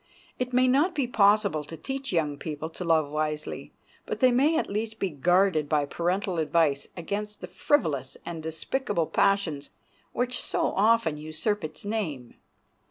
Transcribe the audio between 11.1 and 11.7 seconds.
usurp